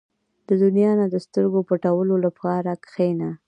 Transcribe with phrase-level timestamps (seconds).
[0.47, 3.29] •د دنیا نه د سترګو پټولو لپاره کښېنه.